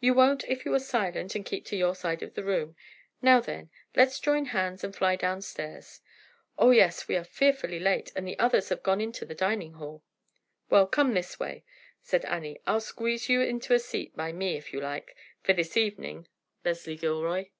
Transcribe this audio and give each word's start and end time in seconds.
"You 0.00 0.14
won't 0.14 0.42
if 0.48 0.64
you 0.64 0.74
are 0.74 0.80
silent 0.80 1.36
and 1.36 1.46
keep 1.46 1.64
to 1.66 1.76
your 1.76 1.94
side 1.94 2.24
of 2.24 2.34
the 2.34 2.42
room. 2.42 2.74
Now 3.22 3.38
then, 3.38 3.70
let's 3.94 4.18
join 4.18 4.46
hands 4.46 4.82
and 4.82 4.92
fly 4.96 5.14
downstairs." 5.14 6.00
"Oh, 6.58 6.72
yes, 6.72 7.06
we 7.06 7.14
are 7.14 7.22
fearfully 7.22 7.78
late, 7.78 8.10
and 8.16 8.26
the 8.26 8.36
others 8.36 8.70
have 8.70 8.82
gone 8.82 9.00
into 9.00 9.24
the 9.24 9.32
dining 9.32 9.74
hall." 9.74 10.02
"Well, 10.70 10.88
come 10.88 11.14
this 11.14 11.38
way," 11.38 11.62
said 12.02 12.24
Annie. 12.24 12.60
"I'll 12.66 12.80
squeeze 12.80 13.28
you 13.28 13.42
into 13.42 13.72
a 13.72 13.78
seat 13.78 14.16
by 14.16 14.32
me, 14.32 14.56
if 14.56 14.72
you 14.72 14.80
like, 14.80 15.14
for 15.40 15.52
this 15.52 15.76
evening, 15.76 16.26
Leslie 16.64 16.96
Gilroy." 16.96 17.50